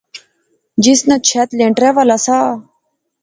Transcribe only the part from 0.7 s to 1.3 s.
جس ناں